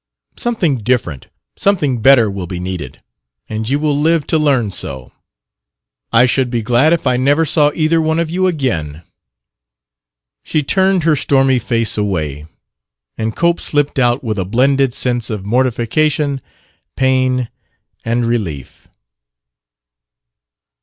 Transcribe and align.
Something 0.35 0.77
different, 0.77 1.27
something 1.55 2.01
better 2.01 2.27
will 2.27 2.47
be 2.47 2.59
needed, 2.59 3.03
and 3.47 3.69
you 3.69 3.79
will 3.79 3.95
live 3.95 4.25
to 4.33 4.39
learn 4.39 4.71
so. 4.71 5.11
I 6.11 6.25
should 6.25 6.49
be 6.49 6.63
glad 6.63 6.91
if 6.91 7.05
I 7.05 7.17
never 7.17 7.45
saw 7.45 7.69
either 7.75 8.01
one 8.01 8.17
of 8.17 8.31
you 8.31 8.47
again!" 8.47 9.03
She 10.41 10.63
turned 10.63 11.03
her 11.03 11.15
stormy 11.15 11.59
face 11.59 11.99
away, 11.99 12.47
and 13.15 13.35
Cope 13.35 13.59
slipped 13.61 13.99
out 13.99 14.23
with 14.23 14.39
a 14.39 14.43
blended 14.43 14.95
sense 14.95 15.29
of 15.29 15.45
mortification, 15.45 16.41
pain 16.95 17.51
and 18.03 18.25
relief. 18.25 18.87